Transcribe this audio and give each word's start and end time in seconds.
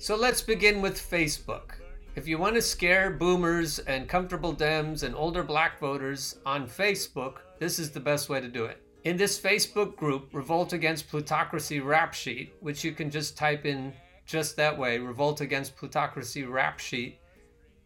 So 0.00 0.14
let's 0.14 0.42
begin 0.42 0.80
with 0.80 0.96
Facebook. 0.96 1.72
If 2.14 2.28
you 2.28 2.38
want 2.38 2.54
to 2.54 2.62
scare 2.62 3.10
boomers 3.10 3.80
and 3.80 4.08
comfortable 4.08 4.54
Dems 4.54 5.02
and 5.02 5.12
older 5.12 5.42
black 5.42 5.80
voters 5.80 6.38
on 6.46 6.68
Facebook, 6.68 7.38
this 7.58 7.80
is 7.80 7.90
the 7.90 7.98
best 7.98 8.28
way 8.28 8.40
to 8.40 8.46
do 8.46 8.64
it. 8.64 8.80
In 9.02 9.16
this 9.16 9.40
Facebook 9.40 9.96
group, 9.96 10.28
Revolt 10.32 10.72
Against 10.72 11.08
Plutocracy 11.08 11.80
Rap 11.80 12.14
Sheet, 12.14 12.54
which 12.60 12.84
you 12.84 12.92
can 12.92 13.10
just 13.10 13.36
type 13.36 13.66
in 13.66 13.92
just 14.24 14.54
that 14.54 14.78
way 14.78 14.98
Revolt 14.98 15.40
Against 15.40 15.76
Plutocracy 15.76 16.44
Rap 16.44 16.78
Sheet, 16.78 17.18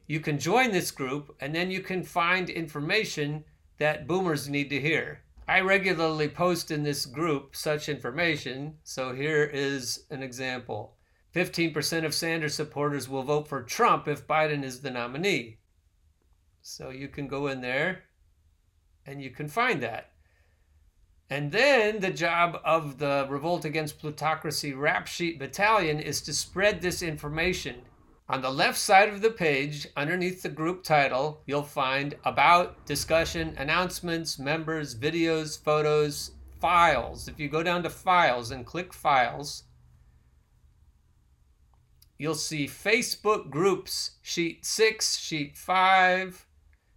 you 0.07 0.21
can 0.21 0.39
join 0.39 0.71
this 0.71 0.91
group 0.91 1.35
and 1.41 1.55
then 1.55 1.71
you 1.71 1.81
can 1.81 2.03
find 2.03 2.51
information 2.51 3.43
that 3.79 4.07
boomers 4.07 4.51
need 4.51 4.69
to 4.69 4.79
hear. 4.79 5.23
I 5.49 5.63
regularly 5.63 6.29
post 6.29 6.71
in 6.71 6.83
this 6.83 7.07
group 7.07 7.57
such 7.57 7.89
information, 7.89 8.75
so 8.85 9.15
here 9.15 9.45
is 9.45 10.05
an 10.11 10.23
example. 10.23 10.99
15% 11.35 12.05
of 12.05 12.15
Sanders 12.15 12.55
supporters 12.55 13.09
will 13.09 13.23
vote 13.23 13.49
for 13.49 13.63
Trump 13.63 14.07
if 14.07 14.27
Biden 14.27 14.63
is 14.63 14.81
the 14.81 14.91
nominee. 14.91 15.59
So 16.61 16.91
you 16.91 17.09
can 17.09 17.27
go 17.27 17.47
in 17.47 17.61
there 17.61 18.05
and 19.07 19.23
you 19.23 19.31
can 19.31 19.49
find 19.49 19.83
that. 19.83 20.11
And 21.31 21.51
then 21.51 22.01
the 22.01 22.11
job 22.11 22.61
of 22.63 22.99
the 22.99 23.27
Revolt 23.31 23.65
Against 23.65 23.99
Plutocracy 23.99 24.75
Rap 24.75 25.07
Sheet 25.07 25.39
Battalion 25.39 25.99
is 25.99 26.21
to 26.23 26.35
spread 26.35 26.83
this 26.83 27.03
information. 27.03 27.77
On 28.29 28.43
the 28.43 28.51
left 28.51 28.79
side 28.79 29.09
of 29.09 29.23
the 29.23 29.31
page, 29.31 29.89
underneath 29.97 30.43
the 30.43 30.49
group 30.49 30.85
title, 30.85 31.41
you'll 31.47 31.63
find 31.63 32.15
About, 32.25 32.85
Discussion, 32.87 33.55
Announcements, 33.57 34.39
Members, 34.39 34.95
Videos, 34.95 35.59
Photos, 35.59 36.33
Files. 36.61 37.29
If 37.29 37.41
you 37.41 37.49
go 37.49 37.63
down 37.63 37.83
to 37.83 37.91
Files 37.91 38.51
and 38.51 38.67
click 38.67 38.93
Files, 38.93 39.65
you'll 42.19 42.35
see 42.35 42.67
Facebook 42.67 43.51
groups, 43.51 44.13
sheet 44.23 44.65
6, 44.65 45.17
sheet 45.17 45.57
5, 45.57 46.47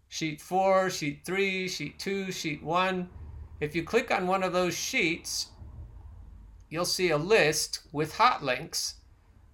sheet 0.07 0.41
4, 0.41 0.89
sheet 0.89 1.21
3, 1.25 1.67
sheet 1.67 1.99
2, 1.99 2.31
sheet 2.31 2.63
1. 2.63 3.09
If 3.59 3.75
you 3.75 3.83
click 3.83 4.11
on 4.11 4.27
one 4.27 4.43
of 4.43 4.53
those 4.53 4.75
sheets, 4.75 5.47
you'll 6.69 6.85
see 6.85 7.09
a 7.09 7.17
list 7.17 7.81
with 7.91 8.17
hot 8.17 8.43
links 8.43 8.95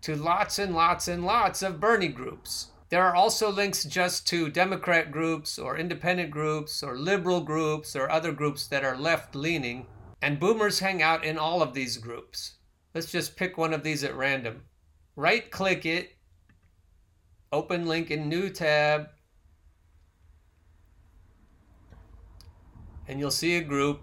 to 0.01 0.15
lots 0.15 0.57
and 0.59 0.73
lots 0.73 1.07
and 1.07 1.25
lots 1.25 1.61
of 1.61 1.79
Bernie 1.79 2.07
groups. 2.07 2.67
There 2.89 3.03
are 3.03 3.15
also 3.15 3.49
links 3.49 3.85
just 3.85 4.27
to 4.27 4.49
Democrat 4.49 5.11
groups 5.11 5.57
or 5.57 5.77
independent 5.77 6.31
groups 6.31 6.83
or 6.83 6.97
liberal 6.97 7.41
groups 7.41 7.95
or 7.95 8.09
other 8.09 8.33
groups 8.33 8.67
that 8.67 8.83
are 8.83 8.97
left 8.97 9.35
leaning, 9.35 9.85
and 10.21 10.39
boomers 10.39 10.79
hang 10.79 11.01
out 11.01 11.23
in 11.23 11.37
all 11.37 11.61
of 11.61 11.73
these 11.73 11.97
groups. 11.97 12.55
Let's 12.93 13.11
just 13.11 13.37
pick 13.37 13.57
one 13.57 13.73
of 13.73 13.83
these 13.83 14.03
at 14.03 14.15
random 14.15 14.63
right 15.15 15.49
click 15.51 15.85
it, 15.85 16.15
open 17.51 17.85
link 17.85 18.11
in 18.11 18.29
new 18.29 18.49
tab, 18.49 19.09
and 23.07 23.19
you'll 23.19 23.31
see 23.31 23.57
a 23.57 23.61
group. 23.61 24.01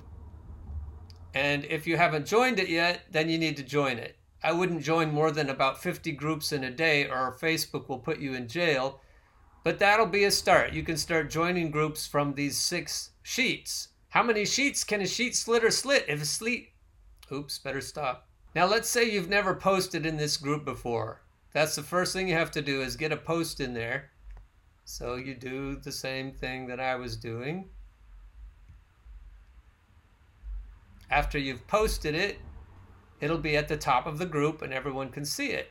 And 1.35 1.65
if 1.67 1.87
you 1.87 1.97
haven't 1.97 2.27
joined 2.27 2.59
it 2.59 2.69
yet, 2.69 3.03
then 3.11 3.29
you 3.29 3.39
need 3.39 3.57
to 3.57 3.63
join 3.63 3.99
it. 3.99 4.17
I 4.43 4.53
wouldn't 4.53 4.83
join 4.83 5.13
more 5.13 5.31
than 5.31 5.51
about 5.51 5.83
50 5.83 6.13
groups 6.13 6.53
in 6.53 6.65
a 6.65 6.71
day, 6.71 7.07
or 7.07 7.37
Facebook 7.41 7.89
will 7.89 7.99
put 7.99 8.19
you 8.19 8.35
in 8.35 8.49
jail. 8.49 9.01
But 9.65 9.79
that'll 9.79 10.07
be 10.07 10.25
a 10.25 10.31
start. 10.31 10.73
You 10.73 10.83
can 10.83 10.97
start 10.97 11.31
joining 11.31 11.71
groups 11.71 12.07
from 12.07 12.35
these 12.35 12.57
six 12.57 13.11
sheets. 13.23 13.89
How 14.11 14.23
many 14.23 14.47
sheets 14.47 14.85
can 14.85 15.01
a 15.01 15.07
sheet 15.07 15.35
slitter 15.35 15.71
slit? 15.71 16.05
If 16.09 16.23
a 16.23 16.25
slit, 16.25 16.69
oops, 17.33 17.59
better 17.59 17.81
stop. 17.81 18.28
Now, 18.55 18.67
let's 18.67 18.89
say 18.89 19.09
you've 19.09 19.29
never 19.29 19.55
posted 19.55 20.07
in 20.07 20.17
this 20.17 20.37
group 20.37 20.65
before. 20.65 21.21
That's 21.53 21.77
the 21.77 21.83
first 21.83 22.13
thing 22.13 22.29
you 22.29 22.35
have 22.35 22.51
to 22.53 22.63
do 22.63 22.81
is 22.81 22.97
get 22.97 23.13
a 23.13 23.17
post 23.17 23.61
in 23.61 23.75
there. 23.75 24.11
So 24.85 25.17
you 25.17 25.35
do 25.35 25.77
the 25.77 25.93
same 25.93 26.33
thing 26.33 26.67
that 26.69 26.81
I 26.81 26.97
was 26.97 27.17
doing. 27.17 27.69
After 31.11 31.39
you've 31.39 31.67
posted 31.67 32.15
it, 32.15 32.39
it'll 33.21 33.39
be 33.39 33.57
at 33.57 33.69
the 33.69 33.77
top 33.77 34.07
of 34.07 34.19
the 34.19 34.27
group 34.27 34.63
and 34.63 34.73
everyone 34.73 35.11
can 35.11 35.25
see 35.25 35.49
it. 35.49 35.71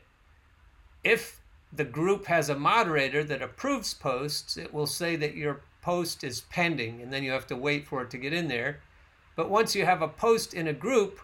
If 1.03 1.41
the 1.73 1.83
group 1.83 2.25
has 2.25 2.49
a 2.49 2.57
moderator 2.57 3.23
that 3.23 3.41
approves 3.41 3.93
posts, 3.93 4.57
it 4.57 4.73
will 4.73 4.87
say 4.87 5.15
that 5.15 5.35
your 5.35 5.61
post 5.81 6.23
is 6.23 6.41
pending 6.41 7.01
and 7.01 7.11
then 7.11 7.23
you 7.23 7.31
have 7.31 7.47
to 7.47 7.55
wait 7.55 7.87
for 7.87 8.01
it 8.03 8.09
to 8.11 8.17
get 8.17 8.33
in 8.33 8.47
there. 8.47 8.81
But 9.35 9.49
once 9.49 9.75
you 9.75 9.85
have 9.85 10.01
a 10.01 10.07
post 10.07 10.53
in 10.53 10.67
a 10.67 10.73
group, 10.73 11.19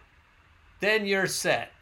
then 0.84 1.06
you're 1.06 1.26
set. 1.26 1.72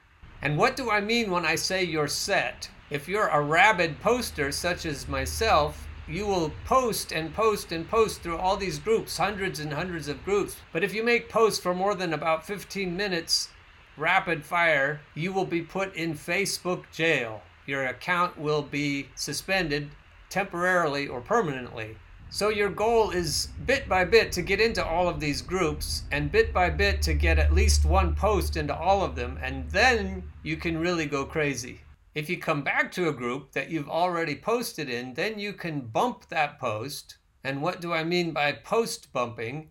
And 0.40 0.56
what 0.56 0.76
do 0.76 0.90
I 0.90 1.00
mean 1.00 1.30
when 1.30 1.44
I 1.44 1.56
say 1.56 1.82
you're 1.82 2.08
set? 2.08 2.70
If 2.88 3.08
you're 3.08 3.28
a 3.28 3.42
rabid 3.42 4.00
poster, 4.00 4.52
such 4.52 4.86
as 4.86 5.08
myself, 5.08 5.88
you 6.06 6.26
will 6.26 6.52
post 6.64 7.12
and 7.12 7.34
post 7.34 7.72
and 7.72 7.88
post 7.88 8.22
through 8.22 8.36
all 8.36 8.56
these 8.56 8.78
groups, 8.78 9.16
hundreds 9.16 9.60
and 9.60 9.72
hundreds 9.72 10.08
of 10.08 10.24
groups. 10.24 10.56
But 10.72 10.84
if 10.84 10.94
you 10.94 11.02
make 11.02 11.28
posts 11.28 11.60
for 11.60 11.74
more 11.74 11.94
than 11.94 12.12
about 12.12 12.46
15 12.46 12.96
minutes, 12.96 13.48
rapid 13.96 14.44
fire, 14.44 15.00
you 15.14 15.32
will 15.32 15.46
be 15.46 15.62
put 15.62 15.94
in 15.94 16.14
Facebook 16.14 16.84
jail. 16.92 17.42
Your 17.66 17.84
account 17.84 18.38
will 18.38 18.62
be 18.62 19.08
suspended 19.14 19.90
temporarily 20.28 21.08
or 21.08 21.20
permanently. 21.20 21.96
So 22.34 22.48
your 22.48 22.70
goal 22.70 23.10
is 23.10 23.48
bit 23.66 23.91
by 23.91 24.06
bit 24.06 24.32
to 24.32 24.41
get 24.41 24.59
into 24.59 24.82
all 24.82 25.06
of 25.06 25.20
these 25.20 25.43
groups 25.43 26.04
and 26.10 26.32
bit 26.32 26.50
by 26.50 26.70
bit 26.70 27.03
to 27.03 27.12
get 27.12 27.38
at 27.38 27.53
least 27.53 27.84
one 27.84 28.15
post 28.15 28.56
into 28.56 28.75
all 28.75 29.04
of 29.04 29.15
them 29.15 29.38
and 29.43 29.69
then 29.69 30.22
you 30.43 30.56
can 30.56 30.78
really 30.78 31.04
go 31.04 31.26
crazy. 31.26 31.82
If 32.15 32.31
you 32.31 32.38
come 32.38 32.62
back 32.62 32.91
to 32.93 33.10
a 33.10 33.12
group 33.12 33.53
that 33.53 33.69
you've 33.69 33.91
already 33.91 34.34
posted 34.34 34.88
in, 34.88 35.12
then 35.12 35.38
you 35.38 35.53
can 35.53 35.82
bump 35.82 36.26
that 36.31 36.59
post. 36.59 37.19
And 37.44 37.60
what 37.60 37.82
do 37.82 37.93
I 37.93 38.03
mean 38.03 38.32
by 38.32 38.53
post 38.53 39.12
bumping? 39.12 39.69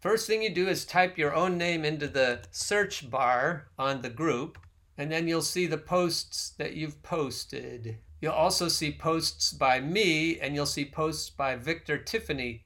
First 0.00 0.26
thing 0.26 0.42
you 0.42 0.52
do 0.52 0.66
is 0.66 0.84
type 0.84 1.16
your 1.16 1.32
own 1.32 1.58
name 1.58 1.84
into 1.84 2.08
the 2.08 2.42
search 2.50 3.08
bar 3.08 3.68
on 3.78 4.02
the 4.02 4.10
group, 4.10 4.58
and 4.98 5.12
then 5.12 5.28
you'll 5.28 5.42
see 5.42 5.66
the 5.66 5.78
posts 5.78 6.54
that 6.58 6.74
you've 6.74 7.02
posted. 7.04 7.98
You'll 8.20 8.32
also 8.32 8.68
see 8.68 8.92
posts 8.92 9.52
by 9.52 9.80
me 9.80 10.38
and 10.38 10.54
you'll 10.54 10.66
see 10.66 10.84
posts 10.84 11.30
by 11.30 11.56
Victor 11.56 11.96
Tiffany, 11.96 12.64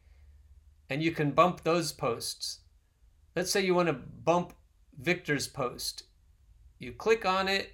and 0.91 1.03
you 1.03 1.13
can 1.13 1.31
bump 1.31 1.63
those 1.63 1.93
posts. 1.93 2.61
Let's 3.37 3.51
say 3.51 3.65
you 3.65 3.75
want 3.75 3.89
to 3.89 3.95
bump 3.95 4.53
Victor's 4.99 5.47
post. 5.47 6.05
You 6.79 6.93
click 6.93 7.25
on 7.25 7.49
it 7.49 7.73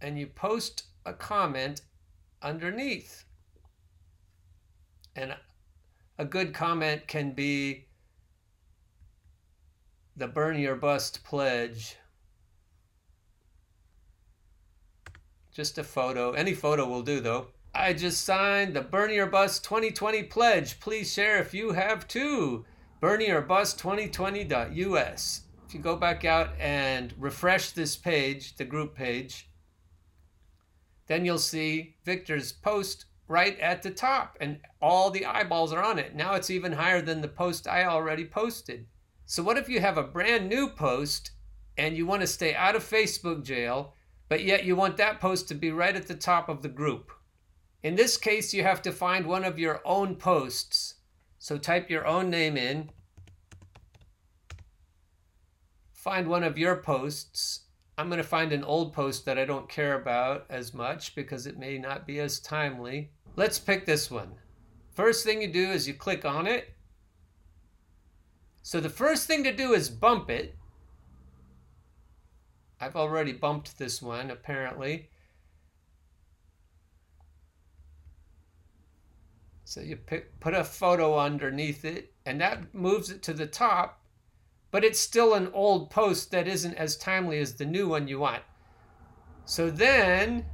and 0.00 0.18
you 0.18 0.26
post 0.26 0.84
a 1.04 1.12
comment 1.12 1.82
underneath. 2.42 3.24
And 5.16 5.34
a 6.18 6.24
good 6.24 6.54
comment 6.54 7.06
can 7.08 7.32
be 7.32 7.86
the 10.16 10.28
Bernie 10.28 10.66
or 10.66 10.76
Bust 10.76 11.24
pledge. 11.24 11.96
Just 15.58 15.76
a 15.76 15.82
photo. 15.82 16.34
Any 16.34 16.54
photo 16.54 16.86
will 16.86 17.02
do, 17.02 17.18
though. 17.18 17.48
I 17.74 17.92
just 17.92 18.24
signed 18.24 18.74
the 18.74 18.80
Bernie 18.80 19.18
or 19.18 19.26
Bust 19.26 19.64
2020 19.64 20.22
pledge. 20.22 20.78
Please 20.78 21.12
share 21.12 21.38
if 21.38 21.52
you 21.52 21.72
have 21.72 22.06
too. 22.06 22.64
Bernie 23.00 23.32
or 23.32 23.40
Bust 23.40 23.76
2020.us. 23.80 25.40
If 25.66 25.74
you 25.74 25.80
go 25.80 25.96
back 25.96 26.24
out 26.24 26.50
and 26.60 27.12
refresh 27.18 27.72
this 27.72 27.96
page, 27.96 28.54
the 28.54 28.64
group 28.64 28.94
page, 28.94 29.50
then 31.08 31.24
you'll 31.24 31.38
see 31.38 31.96
Victor's 32.04 32.52
post 32.52 33.06
right 33.26 33.58
at 33.58 33.82
the 33.82 33.90
top, 33.90 34.36
and 34.40 34.60
all 34.80 35.10
the 35.10 35.26
eyeballs 35.26 35.72
are 35.72 35.82
on 35.82 35.98
it. 35.98 36.14
Now 36.14 36.34
it's 36.34 36.50
even 36.50 36.70
higher 36.70 37.02
than 37.02 37.20
the 37.20 37.26
post 37.26 37.66
I 37.66 37.84
already 37.84 38.24
posted. 38.24 38.86
So, 39.26 39.42
what 39.42 39.58
if 39.58 39.68
you 39.68 39.80
have 39.80 39.98
a 39.98 40.04
brand 40.04 40.48
new 40.48 40.68
post 40.68 41.32
and 41.76 41.96
you 41.96 42.06
want 42.06 42.20
to 42.20 42.28
stay 42.28 42.54
out 42.54 42.76
of 42.76 42.88
Facebook 42.88 43.42
jail 43.44 43.96
but 44.28 44.44
yet 44.44 44.64
you 44.64 44.76
want 44.76 44.96
that 44.96 45.20
post 45.20 45.48
to 45.48 45.54
be 45.54 45.70
right 45.70 45.96
at 45.96 46.06
the 46.06 46.14
top 46.14 46.48
of 46.48 46.62
the 46.62 46.68
group. 46.68 47.10
In 47.82 47.96
this 47.96 48.16
case, 48.16 48.52
you 48.52 48.62
have 48.62 48.82
to 48.82 48.92
find 48.92 49.26
one 49.26 49.44
of 49.44 49.58
your 49.58 49.80
own 49.84 50.16
posts. 50.16 50.94
So 51.38 51.56
type 51.56 51.88
your 51.88 52.06
own 52.06 52.30
name 52.30 52.56
in, 52.56 52.90
find 55.92 56.26
one 56.26 56.42
of 56.42 56.58
your 56.58 56.76
posts. 56.76 57.60
I'm 57.96 58.08
going 58.08 58.18
to 58.18 58.24
find 58.24 58.52
an 58.52 58.64
old 58.64 58.92
post 58.92 59.24
that 59.24 59.38
I 59.38 59.44
don't 59.44 59.68
care 59.68 59.94
about 59.94 60.46
as 60.48 60.74
much 60.74 61.14
because 61.14 61.46
it 61.46 61.58
may 61.58 61.78
not 61.78 62.06
be 62.06 62.18
as 62.20 62.40
timely. 62.40 63.10
Let's 63.36 63.58
pick 63.58 63.86
this 63.86 64.10
one. 64.10 64.32
First 64.94 65.24
thing 65.24 65.42
you 65.42 65.52
do 65.52 65.70
is 65.70 65.86
you 65.86 65.94
click 65.94 66.24
on 66.24 66.46
it. 66.46 66.74
So 68.62 68.80
the 68.80 68.90
first 68.90 69.26
thing 69.26 69.44
to 69.44 69.52
do 69.52 69.72
is 69.72 69.88
bump 69.88 70.28
it. 70.28 70.56
I've 72.80 72.96
already 72.96 73.32
bumped 73.32 73.78
this 73.78 74.00
one, 74.00 74.30
apparently. 74.30 75.10
So 79.64 79.80
you 79.80 79.96
pick, 79.96 80.40
put 80.40 80.54
a 80.54 80.64
photo 80.64 81.18
underneath 81.18 81.84
it, 81.84 82.14
and 82.24 82.40
that 82.40 82.74
moves 82.74 83.10
it 83.10 83.22
to 83.24 83.34
the 83.34 83.46
top, 83.46 84.00
but 84.70 84.84
it's 84.84 84.98
still 84.98 85.34
an 85.34 85.50
old 85.52 85.90
post 85.90 86.30
that 86.30 86.48
isn't 86.48 86.74
as 86.76 86.96
timely 86.96 87.38
as 87.38 87.54
the 87.54 87.66
new 87.66 87.88
one 87.88 88.08
you 88.08 88.20
want. 88.20 88.42
So 89.44 89.70
then 89.70 90.46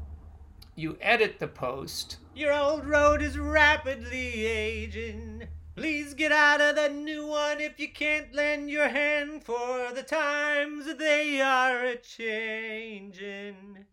you 0.75 0.99
edit 1.01 1.39
the 1.39 1.47
post. 1.47 2.17
Your 2.35 2.53
old 2.53 2.85
road 2.87 3.23
is 3.23 3.39
rapidly 3.39 4.47
aging. 4.47 5.47
Please 5.77 6.15
get 6.15 6.31
out 6.31 6.61
of 6.61 6.77
the 6.77 6.89
new 6.89 7.27
one 7.27 7.61
if 7.61 7.81
you 7.81 7.93
can't 7.93 8.33
lend 8.33 8.71
your 8.71 8.89
hand 8.89 9.43
for 9.43 9.93
the 9.93 10.05
times 10.05 10.95
they 10.99 11.41
are 11.41 11.85
a 11.85 11.97
changing. 11.97 13.85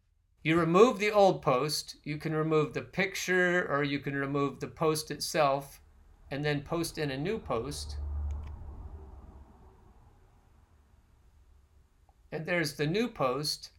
You 0.44 0.60
remove 0.60 1.00
the 1.00 1.12
old 1.12 1.42
post. 1.42 1.96
You 2.04 2.18
can 2.18 2.36
remove 2.36 2.74
the 2.74 2.82
picture 2.82 3.68
or 3.68 3.84
you 3.84 3.98
can 3.98 4.16
remove 4.16 4.60
the 4.60 4.68
post 4.68 5.10
itself 5.10 5.82
and 6.30 6.46
then 6.46 6.62
post 6.62 7.00
in 7.00 7.10
a 7.10 7.18
new 7.18 7.40
post. 7.40 7.98
And 12.32 12.46
there's 12.46 12.76
the 12.76 12.88
new 12.88 13.08
post. 13.08 13.72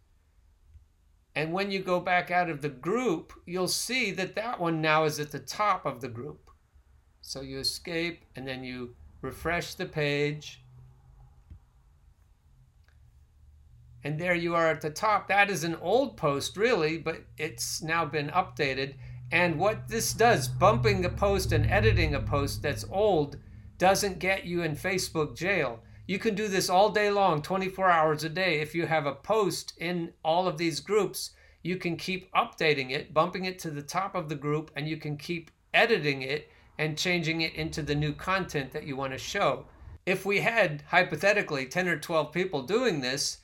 And 1.36 1.52
when 1.52 1.70
you 1.70 1.80
go 1.80 2.00
back 2.00 2.32
out 2.32 2.50
of 2.50 2.62
the 2.62 2.68
group, 2.68 3.32
you'll 3.46 3.68
see 3.68 4.10
that 4.10 4.34
that 4.34 4.58
one 4.58 4.82
now 4.82 5.04
is 5.04 5.20
at 5.20 5.30
the 5.30 5.38
top 5.38 5.86
of 5.86 6.00
the 6.00 6.08
group. 6.08 6.51
So 7.22 7.40
you 7.40 7.58
escape 7.60 8.24
and 8.36 8.46
then 8.46 8.62
you 8.62 8.94
refresh 9.22 9.74
the 9.74 9.86
page. 9.86 10.62
And 14.04 14.18
there 14.18 14.34
you 14.34 14.54
are 14.54 14.68
at 14.68 14.80
the 14.80 14.90
top. 14.90 15.28
That 15.28 15.48
is 15.48 15.62
an 15.62 15.76
old 15.76 16.16
post, 16.16 16.56
really, 16.56 16.98
but 16.98 17.22
it's 17.38 17.82
now 17.82 18.04
been 18.04 18.28
updated. 18.28 18.94
And 19.30 19.58
what 19.58 19.88
this 19.88 20.12
does, 20.12 20.48
bumping 20.48 21.04
a 21.04 21.08
post 21.08 21.52
and 21.52 21.64
editing 21.70 22.14
a 22.14 22.20
post 22.20 22.62
that's 22.62 22.84
old, 22.90 23.36
doesn't 23.78 24.18
get 24.18 24.44
you 24.44 24.62
in 24.62 24.76
Facebook 24.76 25.36
jail. 25.36 25.80
You 26.06 26.18
can 26.18 26.34
do 26.34 26.48
this 26.48 26.68
all 26.68 26.90
day 26.90 27.10
long, 27.10 27.40
24 27.40 27.88
hours 27.88 28.24
a 28.24 28.28
day. 28.28 28.60
If 28.60 28.74
you 28.74 28.86
have 28.86 29.06
a 29.06 29.14
post 29.14 29.72
in 29.78 30.12
all 30.24 30.48
of 30.48 30.58
these 30.58 30.80
groups, 30.80 31.30
you 31.62 31.76
can 31.76 31.96
keep 31.96 32.30
updating 32.32 32.90
it, 32.90 33.14
bumping 33.14 33.44
it 33.44 33.60
to 33.60 33.70
the 33.70 33.82
top 33.82 34.16
of 34.16 34.28
the 34.28 34.34
group, 34.34 34.72
and 34.74 34.88
you 34.88 34.96
can 34.96 35.16
keep 35.16 35.52
editing 35.72 36.22
it 36.22 36.50
and 36.78 36.98
changing 36.98 37.40
it 37.40 37.54
into 37.54 37.82
the 37.82 37.94
new 37.94 38.12
content 38.12 38.72
that 38.72 38.86
you 38.86 38.96
want 38.96 39.12
to 39.12 39.18
show. 39.18 39.66
If 40.04 40.26
we 40.26 40.40
had 40.40 40.82
hypothetically 40.88 41.66
10 41.66 41.88
or 41.88 41.98
12 41.98 42.32
people 42.32 42.62
doing 42.62 43.00
this, 43.00 43.38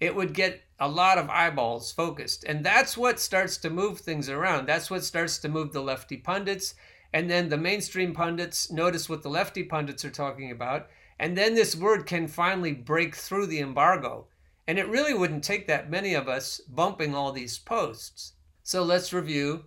it 0.00 0.14
would 0.14 0.34
get 0.34 0.62
a 0.78 0.88
lot 0.88 1.18
of 1.18 1.30
eyeballs 1.30 1.92
focused. 1.92 2.44
And 2.44 2.64
that's 2.64 2.96
what 2.96 3.20
starts 3.20 3.56
to 3.58 3.70
move 3.70 4.00
things 4.00 4.28
around. 4.28 4.66
That's 4.66 4.90
what 4.90 5.04
starts 5.04 5.38
to 5.38 5.48
move 5.48 5.72
the 5.72 5.82
lefty 5.82 6.16
pundits. 6.16 6.74
And 7.12 7.30
then 7.30 7.48
the 7.48 7.56
mainstream 7.56 8.12
pundits 8.12 8.70
notice 8.70 9.08
what 9.08 9.22
the 9.22 9.30
lefty 9.30 9.62
pundits 9.62 10.04
are 10.04 10.10
talking 10.10 10.50
about. 10.50 10.88
And 11.18 11.38
then 11.38 11.54
this 11.54 11.76
word 11.76 12.06
can 12.06 12.26
finally 12.26 12.72
break 12.72 13.14
through 13.14 13.46
the 13.46 13.60
embargo. 13.60 14.26
And 14.66 14.78
it 14.78 14.88
really 14.88 15.14
wouldn't 15.14 15.44
take 15.44 15.68
that 15.68 15.90
many 15.90 16.14
of 16.14 16.28
us 16.28 16.60
bumping 16.68 17.14
all 17.14 17.30
these 17.30 17.58
posts. 17.58 18.32
So 18.62 18.82
let's 18.82 19.12
review 19.12 19.64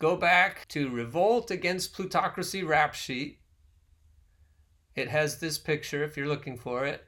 Go 0.00 0.16
back 0.16 0.66
to 0.68 0.88
Revolt 0.88 1.50
Against 1.50 1.92
Plutocracy 1.92 2.62
rap 2.62 2.94
sheet. 2.94 3.38
It 4.94 5.08
has 5.08 5.38
this 5.38 5.58
picture 5.58 6.02
if 6.02 6.16
you're 6.16 6.26
looking 6.26 6.56
for 6.56 6.86
it. 6.86 7.04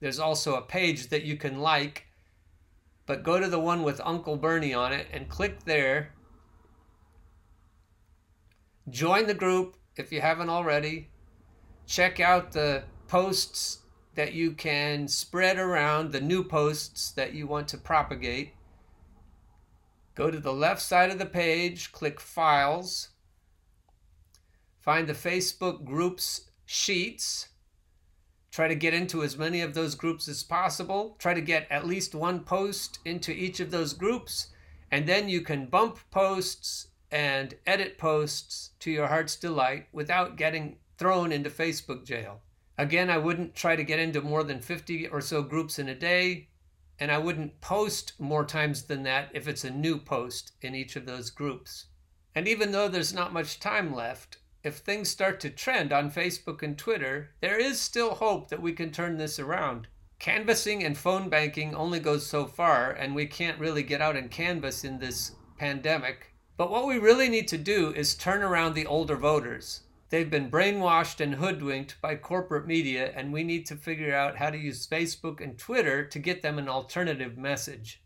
There's 0.00 0.18
also 0.18 0.54
a 0.54 0.62
page 0.62 1.08
that 1.08 1.24
you 1.24 1.36
can 1.36 1.60
like, 1.60 2.06
but 3.04 3.22
go 3.22 3.38
to 3.38 3.46
the 3.46 3.60
one 3.60 3.82
with 3.82 4.00
Uncle 4.02 4.36
Bernie 4.36 4.72
on 4.72 4.94
it 4.94 5.06
and 5.12 5.28
click 5.28 5.64
there. 5.64 6.14
Join 8.88 9.26
the 9.26 9.34
group 9.34 9.76
if 9.96 10.10
you 10.10 10.22
haven't 10.22 10.48
already. 10.48 11.10
Check 11.86 12.20
out 12.20 12.52
the 12.52 12.84
posts 13.06 13.80
that 14.14 14.32
you 14.32 14.52
can 14.52 15.08
spread 15.08 15.58
around, 15.58 16.12
the 16.12 16.22
new 16.22 16.42
posts 16.42 17.10
that 17.10 17.34
you 17.34 17.46
want 17.46 17.68
to 17.68 17.76
propagate. 17.76 18.54
Go 20.18 20.32
to 20.32 20.40
the 20.40 20.52
left 20.52 20.82
side 20.82 21.10
of 21.10 21.20
the 21.20 21.26
page, 21.26 21.92
click 21.92 22.18
Files, 22.18 23.10
find 24.80 25.06
the 25.06 25.12
Facebook 25.12 25.84
groups 25.84 26.50
sheets. 26.66 27.50
Try 28.50 28.66
to 28.66 28.74
get 28.74 28.92
into 28.92 29.22
as 29.22 29.38
many 29.38 29.60
of 29.60 29.74
those 29.74 29.94
groups 29.94 30.26
as 30.26 30.42
possible. 30.42 31.14
Try 31.20 31.34
to 31.34 31.40
get 31.40 31.70
at 31.70 31.86
least 31.86 32.16
one 32.16 32.40
post 32.40 32.98
into 33.04 33.30
each 33.30 33.60
of 33.60 33.70
those 33.70 33.92
groups, 33.92 34.48
and 34.90 35.06
then 35.06 35.28
you 35.28 35.40
can 35.40 35.66
bump 35.66 36.00
posts 36.10 36.88
and 37.12 37.54
edit 37.64 37.96
posts 37.96 38.70
to 38.80 38.90
your 38.90 39.06
heart's 39.06 39.36
delight 39.36 39.86
without 39.92 40.34
getting 40.34 40.78
thrown 40.96 41.30
into 41.30 41.48
Facebook 41.48 42.04
jail. 42.04 42.40
Again, 42.76 43.08
I 43.08 43.18
wouldn't 43.18 43.54
try 43.54 43.76
to 43.76 43.84
get 43.84 44.00
into 44.00 44.20
more 44.20 44.42
than 44.42 44.58
50 44.58 45.06
or 45.06 45.20
so 45.20 45.44
groups 45.44 45.78
in 45.78 45.88
a 45.88 45.94
day 45.94 46.47
and 46.98 47.10
I 47.10 47.18
wouldn't 47.18 47.60
post 47.60 48.12
more 48.18 48.44
times 48.44 48.82
than 48.82 49.02
that 49.04 49.30
if 49.32 49.46
it's 49.46 49.64
a 49.64 49.70
new 49.70 49.98
post 49.98 50.52
in 50.60 50.74
each 50.74 50.96
of 50.96 51.06
those 51.06 51.30
groups. 51.30 51.86
And 52.34 52.46
even 52.48 52.72
though 52.72 52.88
there's 52.88 53.14
not 53.14 53.32
much 53.32 53.60
time 53.60 53.94
left, 53.94 54.38
if 54.64 54.78
things 54.78 55.08
start 55.08 55.40
to 55.40 55.50
trend 55.50 55.92
on 55.92 56.10
Facebook 56.10 56.62
and 56.62 56.76
Twitter, 56.76 57.30
there 57.40 57.58
is 57.58 57.80
still 57.80 58.16
hope 58.16 58.48
that 58.48 58.62
we 58.62 58.72
can 58.72 58.90
turn 58.90 59.16
this 59.16 59.38
around. 59.38 59.86
Canvassing 60.18 60.82
and 60.82 60.98
phone 60.98 61.28
banking 61.28 61.74
only 61.74 62.00
goes 62.00 62.26
so 62.26 62.46
far, 62.46 62.90
and 62.90 63.14
we 63.14 63.26
can't 63.26 63.60
really 63.60 63.84
get 63.84 64.00
out 64.00 64.16
and 64.16 64.30
canvass 64.30 64.82
in 64.82 64.98
this 64.98 65.32
pandemic. 65.58 66.34
But 66.56 66.72
what 66.72 66.88
we 66.88 66.98
really 66.98 67.28
need 67.28 67.46
to 67.48 67.58
do 67.58 67.92
is 67.94 68.16
turn 68.16 68.42
around 68.42 68.74
the 68.74 68.86
older 68.86 69.16
voters. 69.16 69.82
They've 70.10 70.30
been 70.30 70.50
brainwashed 70.50 71.20
and 71.20 71.34
hoodwinked 71.34 72.00
by 72.00 72.14
corporate 72.16 72.66
media, 72.66 73.12
and 73.14 73.30
we 73.30 73.44
need 73.44 73.66
to 73.66 73.76
figure 73.76 74.14
out 74.14 74.38
how 74.38 74.48
to 74.48 74.56
use 74.56 74.86
Facebook 74.86 75.42
and 75.42 75.58
Twitter 75.58 76.06
to 76.06 76.18
get 76.18 76.40
them 76.40 76.58
an 76.58 76.66
alternative 76.66 77.36
message. 77.36 78.02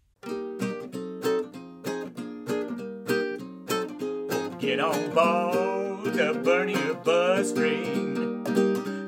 Get 4.59 4.81
on 4.81 5.11
board 5.15 6.13
the 6.13 6.41
Bernie 6.43 6.75
or 6.75 6.95
Bust 6.95 7.55
train. 7.57 8.43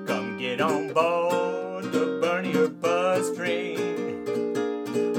Come 0.06 0.38
get 0.38 0.60
on 0.60 0.92
board 0.92 1.90
the 1.90 2.20
Bernie 2.22 2.56
or 2.56 2.68
Bust 2.68 3.34
train. 3.34 4.24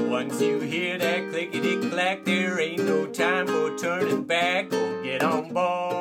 Once 0.08 0.40
you 0.40 0.60
hear 0.60 0.96
that 0.96 1.28
clickety 1.28 1.90
clack, 1.90 2.24
there 2.24 2.58
ain't 2.58 2.84
no 2.84 3.06
time 3.06 3.46
for 3.46 3.76
turning 3.76 4.24
back. 4.24 4.72
Oh, 4.72 5.02
get 5.02 5.22
on 5.22 5.52
board 5.52 5.95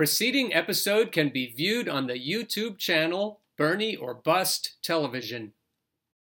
preceding 0.00 0.54
episode 0.54 1.12
can 1.12 1.28
be 1.28 1.52
viewed 1.54 1.86
on 1.86 2.06
the 2.06 2.14
YouTube 2.14 2.78
channel 2.78 3.42
Bernie 3.58 3.96
or 3.96 4.14
Bust 4.14 4.78
Television. 4.82 5.52